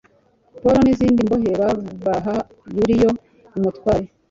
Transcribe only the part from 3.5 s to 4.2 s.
umutware